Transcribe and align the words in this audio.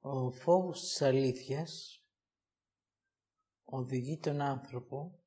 Ο 0.00 0.30
φόβος 0.30 0.80
της 0.80 1.02
αλήθειας 1.02 2.02
οδηγεί 3.64 4.18
τον 4.18 4.40
άνθρωπο 4.40 5.18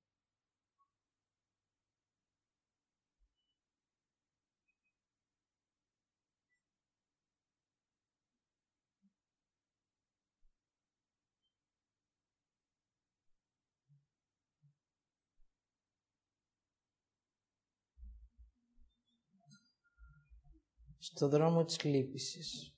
στο 20.97 21.27
δρόμο 21.27 21.63
της 21.65 21.83
λύπησης. 21.83 22.70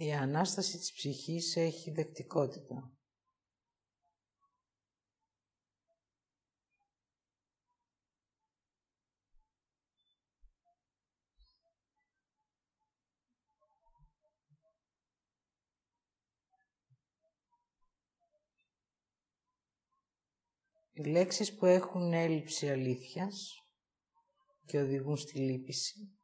Η 0.00 0.12
Ανάσταση 0.12 0.78
της 0.78 0.92
ψυχής 0.92 1.56
έχει 1.56 1.90
δεκτικότητα. 1.90 2.92
Οι 20.92 21.04
λέξεις 21.04 21.54
που 21.54 21.66
έχουν 21.66 22.12
έλλειψη 22.12 22.70
αλήθειας 22.70 23.64
και 24.66 24.80
οδηγούν 24.80 25.16
στη 25.16 25.38
λύπηση 25.38 26.17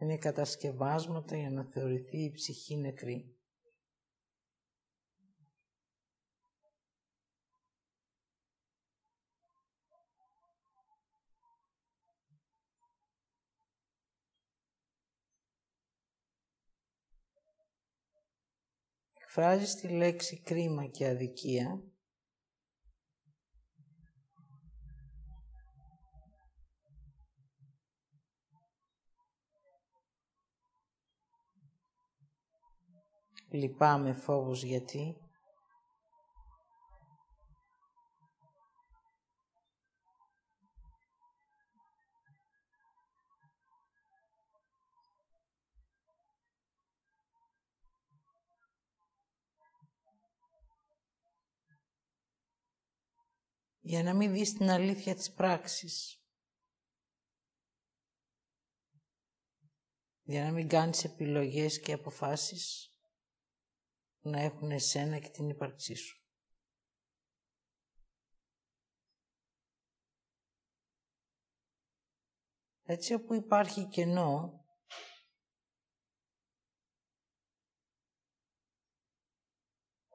είναι 0.00 0.18
κατασκευάσματα 0.18 1.36
για 1.36 1.50
να 1.50 1.64
θεωρηθεί 1.64 2.18
η 2.18 2.30
ψυχή 2.30 2.76
νεκρή. 2.76 3.34
Εκφράζεις 19.14 19.74
τη 19.74 19.88
λέξη 19.88 20.40
κρίμα 20.40 20.86
και 20.86 21.08
αδικία 21.08 21.82
Λυπάμαι 33.52 34.12
φόβος 34.12 34.62
γιατί. 34.62 35.16
Για 53.80 54.02
να 54.02 54.14
μην 54.14 54.32
δεις 54.32 54.52
την 54.52 54.70
αλήθεια 54.70 55.14
της 55.14 55.32
πράξης. 55.32 56.22
Για 60.22 60.44
να 60.44 60.50
μην 60.50 60.68
κάνεις 60.68 61.04
επιλογές 61.04 61.80
και 61.80 61.92
αποφάσεις 61.92 62.89
να 64.20 64.40
έχουν 64.40 64.70
εσένα 64.70 65.18
και 65.18 65.28
την 65.28 65.48
ύπαρξή 65.48 65.94
σου. 65.94 66.24
Έτσι 72.82 73.14
όπου 73.14 73.34
υπάρχει 73.34 73.88
κενό, 73.88 74.64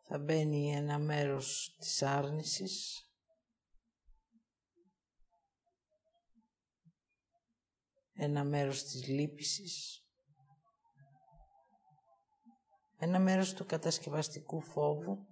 θα 0.08 0.20
μπαίνει 0.20 0.72
ένα 0.76 1.00
μέρος 1.00 1.76
της 1.78 2.02
άρνησης, 2.02 3.06
ένα 8.14 8.44
μέρος 8.44 8.84
της 8.84 9.08
λύπησης, 9.08 10.05
ένα 12.98 13.20
μέρος 13.20 13.54
του 13.54 13.66
κατασκευαστικού 13.66 14.62
φόβου 14.62 15.28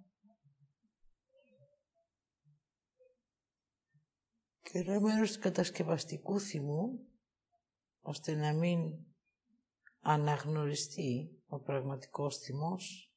και 4.60 4.78
ένα 4.78 5.00
μέρος 5.00 5.32
του 5.32 5.40
κατασκευαστικού 5.40 6.40
θυμού 6.40 7.08
ώστε 8.00 8.34
να 8.34 8.52
μην 8.52 8.78
αναγνωριστεί 10.00 11.42
ο 11.46 11.60
πραγματικός 11.60 12.38
θυμός 12.38 13.12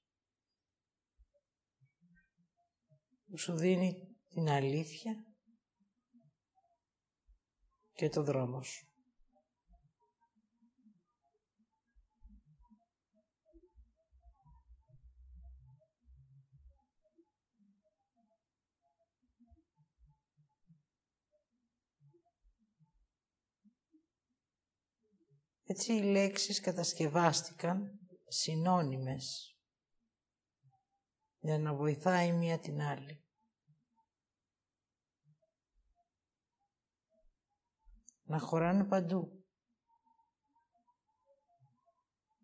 που 3.29 3.37
σου 3.37 3.55
δίνει 3.55 4.17
την 4.27 4.49
αλήθεια 4.49 5.25
και 7.93 8.09
το 8.09 8.23
δρόμο 8.23 8.63
σου. 8.63 8.86
Έτσι 25.69 25.93
οι 25.93 26.01
λέξεις 26.01 26.59
κατασκευάστηκαν 26.59 27.99
συνώνυμες 28.27 29.57
για 31.39 31.59
να 31.59 31.73
βοηθάει 31.73 32.31
μία 32.31 32.59
την 32.59 32.81
άλλη. 32.81 33.25
Να 38.23 38.39
χωράνε 38.39 38.83
παντού. 38.83 39.45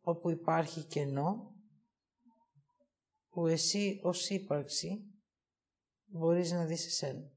Όπου 0.02 0.30
υπάρχει 0.30 0.84
κενό, 0.84 1.56
που 3.30 3.48
εσύ 3.48 4.00
ως 4.04 4.30
ύπαρξη 4.30 5.22
μπορείς 6.06 6.52
να 6.52 6.66
δεις 6.66 6.86
εσένα. 6.86 7.32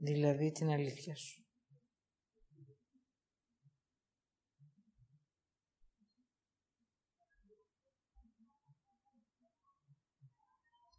Δηλαδή 0.00 0.50
την 0.52 0.70
αλήθεια 0.70 1.16
σου. 1.16 1.44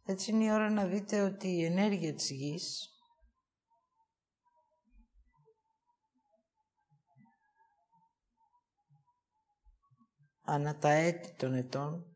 Έτσι 0.04 0.30
είναι 0.30 0.44
η 0.44 0.50
ώρα 0.50 0.70
να 0.70 0.86
δείτε 0.86 1.20
ότι 1.20 1.48
η 1.48 1.64
ενέργεια 1.64 2.14
της 2.14 2.30
γης 2.30 2.88
ανά 10.42 10.78
τα 10.78 10.90
έτη 10.90 11.34
των 11.34 11.54
ετών 11.54 12.11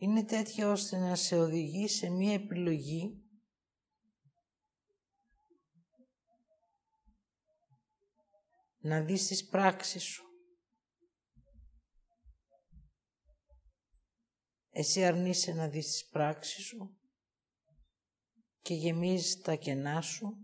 είναι 0.00 0.24
τέτοια 0.24 0.70
ώστε 0.70 0.98
να 0.98 1.14
σε 1.14 1.36
οδηγεί 1.36 1.88
σε 1.88 2.08
μία 2.10 2.32
επιλογή 2.32 3.22
να 8.78 9.00
δεις 9.00 9.26
τις 9.26 9.46
πράξεις 9.46 10.02
σου. 10.02 10.22
Εσύ 14.70 15.04
αρνείσαι 15.04 15.52
να 15.52 15.68
δεις 15.68 15.86
τις 15.86 16.08
πράξεις 16.08 16.64
σου 16.64 16.98
και 18.60 18.74
γεμίζεις 18.74 19.40
τα 19.40 19.54
κενά 19.54 20.00
σου 20.00 20.36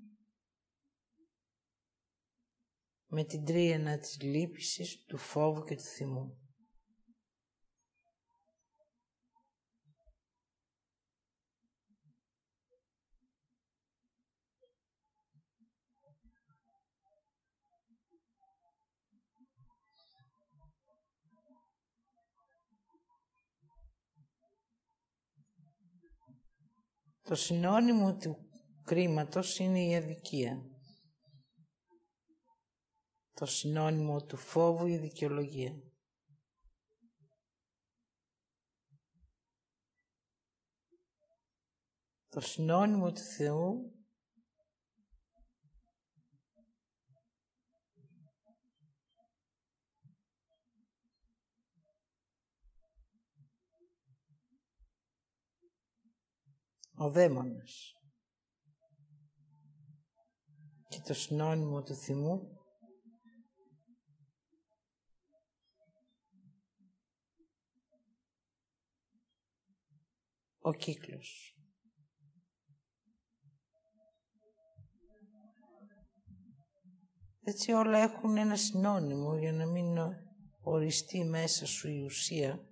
με 3.07 3.25
την 3.25 3.45
τρίανα 3.45 3.99
της 3.99 4.21
λύπησης, 4.21 5.05
του 5.05 5.19
φόβου 5.19 5.65
και 5.65 5.75
του 5.75 5.83
θυμού. 5.83 6.44
Το 27.25 27.35
συνώνυμο 27.35 28.17
του 28.17 28.37
κρίματος 28.85 29.59
είναι 29.59 29.85
η 29.85 29.97
αδικία. 29.97 30.63
Το 33.33 33.47
συνώνυμο 33.47 34.25
του 34.25 34.37
φόβου 34.37 34.87
η 34.87 34.97
δικαιολογία. 34.97 35.73
Το 42.29 42.41
συνώνυμο 42.41 43.13
του 43.13 43.21
Θεού 43.21 43.95
ο 56.97 57.11
δαίμονας. 57.11 57.93
Και 60.89 61.01
το 61.01 61.15
συνώνυμο 61.15 61.83
του 61.83 61.95
θυμού 61.95 62.55
ο 70.59 70.73
κύκλος. 70.73 71.59
Έτσι 77.47 77.73
όλα 77.73 77.99
έχουν 77.99 78.37
ένα 78.37 78.57
συνώνυμο 78.57 79.39
για 79.39 79.53
να 79.53 79.67
μην 79.67 79.97
οριστεί 80.61 81.25
μέσα 81.25 81.67
σου 81.67 81.89
η 81.89 82.03
ουσία 82.03 82.69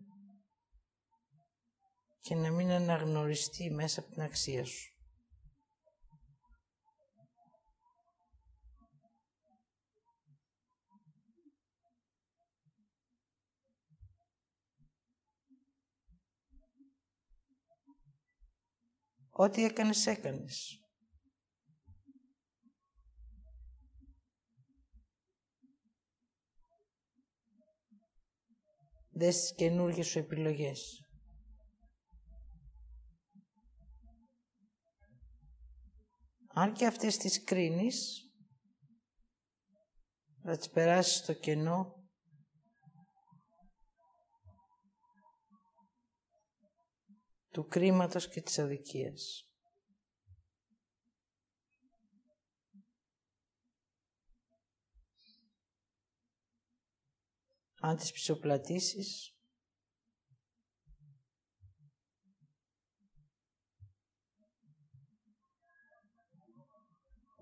και 2.23 2.35
να 2.35 2.51
μην 2.51 2.71
αναγνωριστεί 2.71 3.71
μέσα 3.71 4.01
από 4.01 4.11
την 4.11 4.23
αξία 4.23 4.65
σου. 4.65 4.93
Ό,τι 19.31 19.65
έκανες, 19.65 20.07
έκανες. 20.07 20.77
Δες 29.11 29.41
τις 29.41 29.55
καινούργιες 29.55 30.07
σου 30.07 30.19
επιλογές. 30.19 31.02
Αν 36.55 36.73
και 36.73 36.87
αυτές 36.87 37.17
τις 37.17 37.45
κρίνεις, 37.45 38.31
θα 40.43 40.57
τις 40.57 40.71
περάσεις 40.71 41.17
στο 41.17 41.33
κενό 41.33 42.03
του 47.51 47.67
κρίματος 47.67 48.29
και 48.29 48.41
της 48.41 48.59
αδικίας. 48.59 49.47
Αν 57.81 57.97
τις 57.97 58.13
πισωπλατήσεις, 58.13 59.37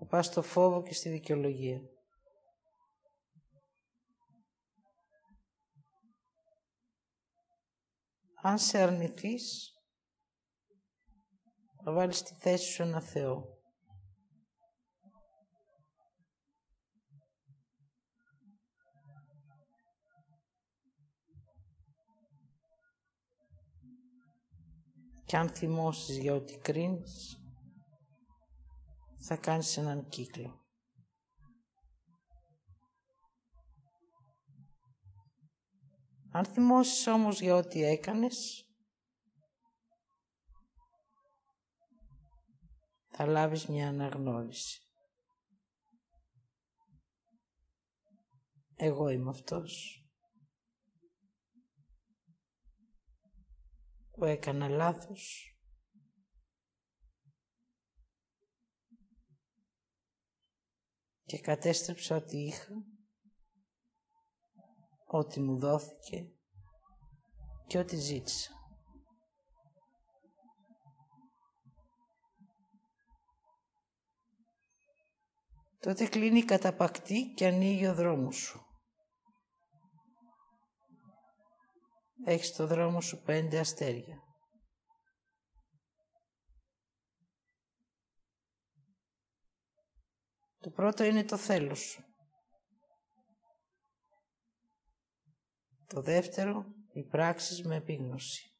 πας 0.11 0.25
στο 0.25 0.41
φόβο 0.41 0.81
και 0.81 0.93
στη 0.93 1.09
δικαιολογία. 1.09 1.81
Αν 8.41 8.59
σε 8.59 8.77
αρνηθείς, 8.77 9.73
θα 11.83 11.91
βάλεις 11.91 12.17
στη 12.17 12.33
θέση 12.33 12.71
σου 12.71 12.81
ένα 12.81 13.01
Θεό. 13.01 13.59
Και 25.25 25.37
αν 25.37 25.49
θυμώσεις 25.49 26.17
για 26.17 26.33
ό,τι 26.33 26.57
κρίνεις, 26.57 27.40
θα 29.23 29.37
κάνεις 29.37 29.77
έναν 29.77 30.07
κύκλο. 30.07 30.65
Αν 36.31 36.45
θυμώσεις 36.45 37.07
όμως 37.07 37.41
για 37.41 37.55
ό,τι 37.55 37.83
έκανες, 37.83 38.65
θα 43.07 43.25
λάβεις 43.25 43.67
μια 43.67 43.87
αναγνώριση. 43.87 44.79
Εγώ 48.75 49.09
είμαι 49.09 49.29
αυτός 49.29 50.03
που 54.11 54.25
έκανα 54.25 54.69
λάθος 54.69 55.50
και 61.31 61.39
κατέστρεψα 61.39 62.15
ό,τι 62.15 62.37
είχα, 62.37 62.67
ό,τι 65.05 65.39
μου 65.39 65.59
δόθηκε 65.59 66.25
και 67.67 67.77
ό,τι 67.77 67.95
ζήτησα. 67.95 68.51
τότε 75.79 76.07
κλείνει 76.07 76.43
καταπακτή 76.43 77.33
και 77.35 77.47
ανοίγει 77.47 77.87
ο 77.87 77.93
δρόμος 77.93 78.35
σου. 78.35 78.65
Έχεις 82.25 82.55
το 82.55 82.67
δρόμο 82.67 83.01
σου 83.01 83.21
πέντε 83.21 83.59
αστέρια. 83.59 84.30
Το 90.61 90.69
πρώτο 90.69 91.03
είναι 91.03 91.23
το 91.23 91.37
θέλος 91.37 91.79
σου. 91.79 92.03
Το 95.87 96.01
δεύτερο, 96.01 96.65
οι 96.93 97.03
πράξεις 97.03 97.63
με 97.63 97.75
επίγνωση 97.75 98.55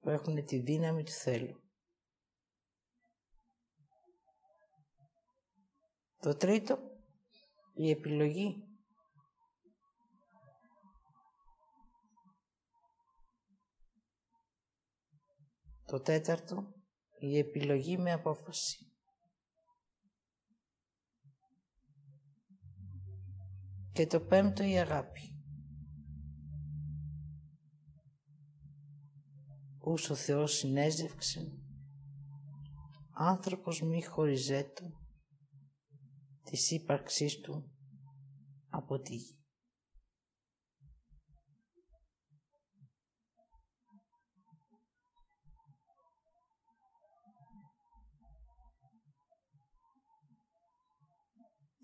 που 0.00 0.10
έχουν 0.10 0.44
τη 0.44 0.58
δύναμη 0.58 1.02
του 1.02 1.10
θέλου. 1.10 1.62
Το 6.16 6.36
τρίτο, 6.36 6.78
η 7.74 7.90
επιλογή. 7.90 8.66
Το 15.84 16.00
τέταρτο, 16.00 16.72
η 17.18 17.38
επιλογή 17.38 17.98
με 17.98 18.12
απόφαση. 18.12 18.91
Και 23.92 24.06
το 24.06 24.20
πέμπτο, 24.20 24.62
η 24.62 24.78
αγάπη. 24.78 25.20
Ούς 29.84 30.10
ο 30.10 30.14
Θεός 30.14 30.52
συνέζευξε, 30.52 31.40
άνθρωπος 33.10 33.82
μη 33.82 34.02
χωριζέτο, 34.02 34.90
της 36.42 36.70
ύπαρξής 36.70 37.40
του 37.40 37.72
από 38.68 39.00
τη 39.00 39.14
γη. 39.14 39.36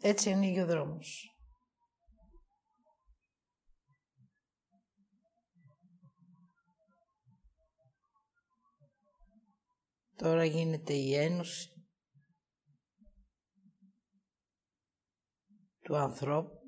Έτσι 0.00 0.33
ανοίγει 0.33 0.61
ο 0.61 0.67
δρόμος. 0.67 1.38
Τώρα 10.18 10.44
γίνεται 10.44 10.92
η 10.94 11.14
ένωση 11.14 11.87
του 15.82 15.96
ανθρώπου 15.96 16.58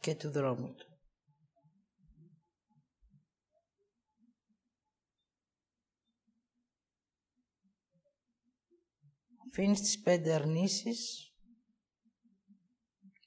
και 0.00 0.14
του 0.14 0.30
δρόμου 0.30 0.74
του. 0.74 0.98
Αφήνεις 9.48 9.80
τις 9.80 10.00
πέντε 10.00 10.34
αρνήσεις 10.34 11.32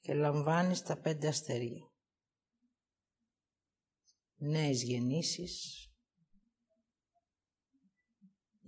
και 0.01 0.13
λαμβάνεις 0.13 0.81
τα 0.81 1.01
πέντε 1.01 1.27
αστέρια. 1.27 1.91
Νέες 4.35 4.83
γεννήσεις, 4.83 5.82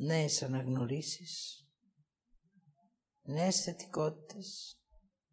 νέες 0.06 0.44
αναγνωρίσεις, 0.44 1.66
νέες 3.22 3.62
θετικότητες, 3.64 4.80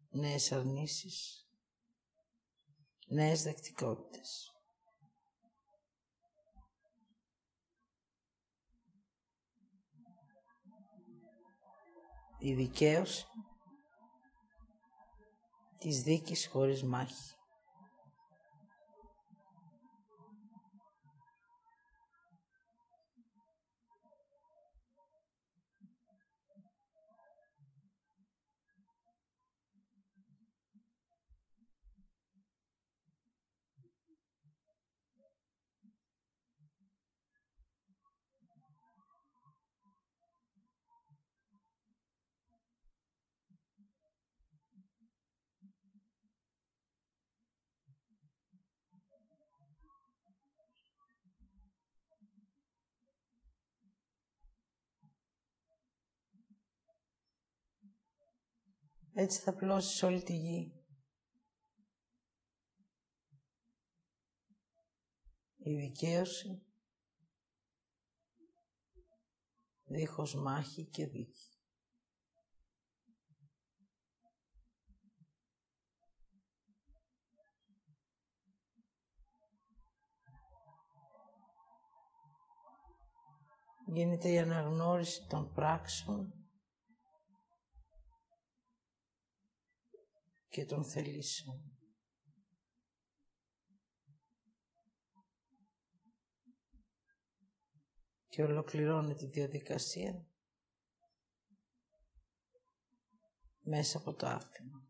νέες 0.09 0.51
αρνήσεις, 0.51 1.47
νέες 3.07 3.43
δεκτικότητες. 3.43 4.47
Η 12.39 12.53
δικαίωση 12.53 13.25
της 15.77 16.01
δίκης 16.01 16.47
χωρίς 16.47 16.83
μάχη. 16.83 17.35
Έτσι 59.15 59.39
θα 59.39 59.53
πλώσεις 59.55 60.03
όλη 60.03 60.23
τη 60.23 60.35
γη. 60.35 60.73
Η 65.57 65.75
δικαίωση 65.75 66.65
δίχως 69.83 70.35
μάχη 70.35 70.85
και 70.85 71.07
δίκη. 71.07 71.47
Γίνεται 83.85 84.29
η 84.29 84.39
αναγνώριση 84.39 85.27
των 85.27 85.53
πράξεων 85.53 86.42
και 90.53 90.65
των 90.65 90.83
θελήσεων. 90.83 91.77
Και 98.27 98.43
ολοκληρώνει 98.43 99.13
τη 99.13 99.25
διαδικασία 99.25 100.27
μέσα 103.61 103.97
από 103.97 104.13
το 104.13 104.27
άφημα. 104.27 104.87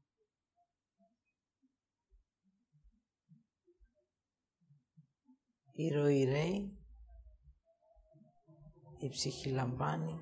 Η 5.71 5.89
ροή 5.89 6.23
ρέει, 6.23 6.77
η 8.99 9.09
ψυχή 9.09 9.49
λαμβάνει, 9.49 10.19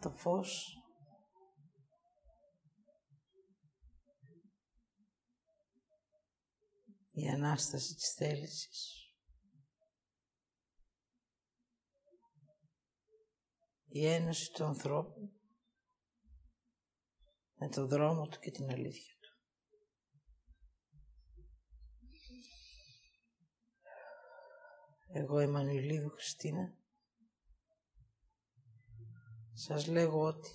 το 0.00 0.10
φως 0.10 0.78
η 7.14 7.28
Ανάσταση 7.28 7.94
της 7.94 8.14
θέλησης. 8.14 9.08
Η 13.86 14.06
ένωση 14.06 14.52
του 14.52 14.64
ανθρώπου 14.64 15.32
με 17.54 17.68
τον 17.68 17.88
δρόμο 17.88 18.26
του 18.28 18.38
και 18.38 18.50
την 18.50 18.70
αλήθεια 18.70 19.14
του. 19.20 19.38
Εγώ 25.06 25.40
η 25.40 25.46
Μανουηλίδου 25.46 26.10
Χριστίνα 26.10 26.76
σας 29.52 29.86
λέγω 29.86 30.20
ότι 30.20 30.50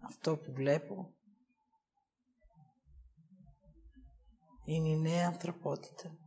αυτό 0.00 0.38
που 0.38 0.52
βλέπω 0.52 1.14
είναι 4.66 4.88
η 4.88 4.96
νέα 4.96 5.26
ανθρωπότητα. 5.26 6.18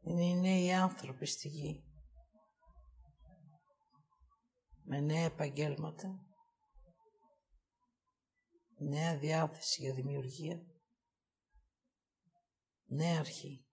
Είναι 0.00 0.24
οι 0.24 0.34
νέοι 0.34 0.72
άνθρωποι 0.72 1.26
στη 1.26 1.48
γη. 1.48 1.84
Με 4.82 5.00
νέα 5.00 5.24
επαγγέλματα, 5.24 6.26
νέα 8.78 9.18
διάθεση 9.18 9.82
για 9.82 9.94
δημιουργία, 9.94 10.62
νέα 12.86 13.18
αρχή. 13.18 13.65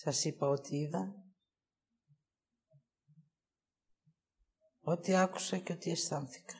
Σας 0.00 0.24
είπα 0.24 0.48
ότι 0.48 0.76
είδα, 0.76 1.14
ότι 4.80 5.14
άκουσα 5.14 5.58
και 5.58 5.72
ότι 5.72 5.90
αισθάνθηκα. 5.90 6.54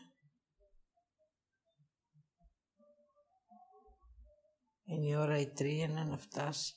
Είναι 4.84 5.06
η 5.06 5.14
ώρα 5.14 5.38
η 5.38 5.52
τρία 5.52 5.88
να 5.88 6.18
φτάσει. 6.18 6.74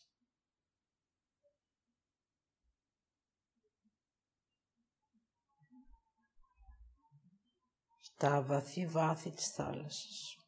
Στα 8.00 8.44
βαθύ 8.44 8.88
βάθη 8.88 9.32
της 9.32 9.48
θάλασσας. 9.48 10.41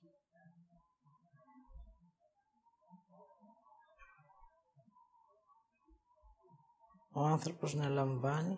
Ο 7.14 7.20
άνθρωπος 7.20 7.74
να 7.74 7.90
λαμβάνει 7.90 8.58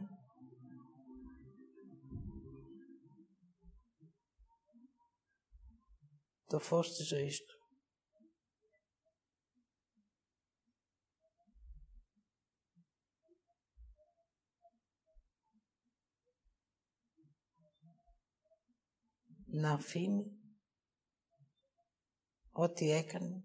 το 6.48 6.60
φως 6.60 6.96
της 6.96 7.08
ζωής 7.08 7.44
του. 7.44 7.54
να 19.56 19.72
αφήνει 19.72 20.40
ό,τι 22.52 22.92
έκανε, 22.92 23.44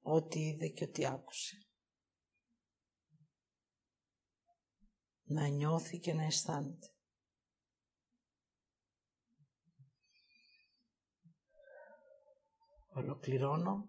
ό,τι 0.00 0.40
είδε 0.40 0.68
και 0.68 0.84
ό,τι 0.84 1.06
άκουσε. 1.06 1.69
Να 5.32 5.46
νιώθει 5.46 5.98
και 5.98 6.12
να 6.12 6.24
αισθάνεται. 6.24 6.86
Ολοκληρώνω 12.88 13.88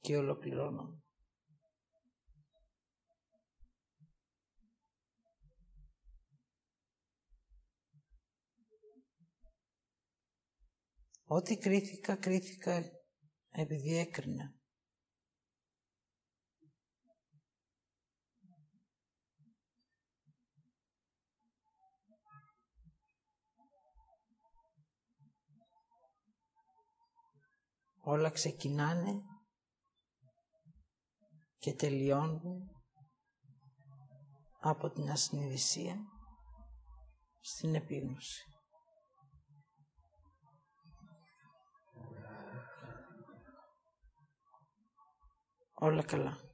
και 0.00 0.16
ολοκληρώνω. 0.16 1.02
Ό,τι 11.24 11.58
κρίθηκα, 11.58 12.16
κρίθηκα 12.16 12.82
επειδή 13.50 13.96
έκρινα. 13.96 14.54
Όλα 28.08 28.30
ξεκινάνε 28.30 29.22
και 31.58 31.74
τελειώνουν 31.74 32.70
από 34.60 34.90
την 34.90 35.10
ασυνειδησία 35.10 35.96
στην 37.40 37.74
επίγνωση. 37.74 38.44
Όλα 45.74 46.04
καλά. 46.04 46.45